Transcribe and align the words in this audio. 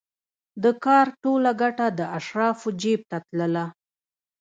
د 0.63 0.65
کار 0.85 1.07
ټوله 1.21 1.51
ګټه 1.61 1.87
د 1.99 1.99
اشرافو 2.17 2.69
جېب 2.81 3.01
ته 3.09 3.17
تلله 3.27 3.65